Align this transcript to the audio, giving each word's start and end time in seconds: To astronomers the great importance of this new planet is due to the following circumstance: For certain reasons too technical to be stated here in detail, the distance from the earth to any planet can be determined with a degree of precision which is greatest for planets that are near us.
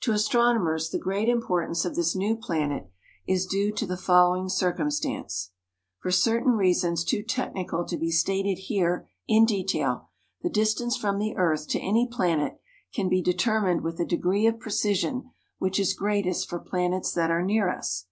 To 0.00 0.12
astronomers 0.12 0.88
the 0.88 0.98
great 0.98 1.28
importance 1.28 1.84
of 1.84 1.94
this 1.94 2.16
new 2.16 2.34
planet 2.34 2.90
is 3.26 3.44
due 3.44 3.70
to 3.72 3.84
the 3.84 3.98
following 3.98 4.48
circumstance: 4.48 5.50
For 6.00 6.10
certain 6.10 6.52
reasons 6.52 7.04
too 7.04 7.22
technical 7.22 7.84
to 7.84 7.98
be 7.98 8.10
stated 8.10 8.56
here 8.58 9.06
in 9.28 9.44
detail, 9.44 10.08
the 10.40 10.48
distance 10.48 10.96
from 10.96 11.18
the 11.18 11.36
earth 11.36 11.68
to 11.68 11.78
any 11.78 12.08
planet 12.10 12.58
can 12.94 13.10
be 13.10 13.20
determined 13.20 13.82
with 13.82 14.00
a 14.00 14.06
degree 14.06 14.46
of 14.46 14.58
precision 14.58 15.30
which 15.58 15.78
is 15.78 15.92
greatest 15.92 16.48
for 16.48 16.58
planets 16.58 17.12
that 17.12 17.30
are 17.30 17.42
near 17.42 17.68
us. 17.68 18.06